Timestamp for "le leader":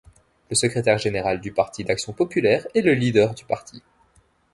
2.81-3.35